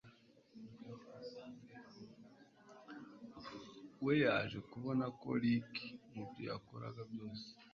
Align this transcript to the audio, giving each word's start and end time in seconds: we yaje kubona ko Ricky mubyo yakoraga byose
we 4.03 4.13
yaje 4.23 4.59
kubona 4.71 5.05
ko 5.19 5.29
Ricky 5.41 5.87
mubyo 6.13 6.43
yakoraga 6.51 7.01
byose 7.11 7.45